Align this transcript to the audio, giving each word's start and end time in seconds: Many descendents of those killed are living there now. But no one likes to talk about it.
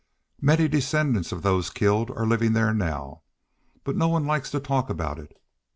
Many 0.41 0.67
descendents 0.67 1.31
of 1.31 1.43
those 1.43 1.69
killed 1.69 2.09
are 2.09 2.25
living 2.25 2.53
there 2.53 2.73
now. 2.73 3.21
But 3.83 3.95
no 3.95 4.07
one 4.07 4.25
likes 4.25 4.49
to 4.49 4.59
talk 4.59 4.89
about 4.89 5.19
it. 5.19 5.39